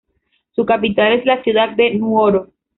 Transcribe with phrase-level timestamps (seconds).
[0.55, 2.49] Su capital es la ciudad de Nuoro.